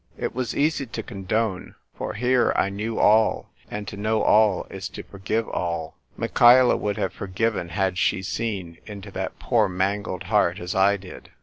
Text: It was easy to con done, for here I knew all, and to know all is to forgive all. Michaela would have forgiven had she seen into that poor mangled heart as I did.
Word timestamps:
It 0.17 0.33
was 0.33 0.55
easy 0.57 0.87
to 0.87 1.03
con 1.03 1.25
done, 1.25 1.75
for 1.95 2.15
here 2.15 2.53
I 2.55 2.69
knew 2.71 2.97
all, 2.97 3.51
and 3.69 3.87
to 3.87 3.95
know 3.95 4.23
all 4.23 4.65
is 4.71 4.89
to 4.89 5.03
forgive 5.03 5.47
all. 5.47 5.95
Michaela 6.17 6.75
would 6.75 6.97
have 6.97 7.13
forgiven 7.13 7.69
had 7.69 7.99
she 7.99 8.23
seen 8.23 8.79
into 8.87 9.11
that 9.11 9.37
poor 9.37 9.69
mangled 9.69 10.23
heart 10.23 10.57
as 10.59 10.73
I 10.73 10.97
did. 10.97 11.29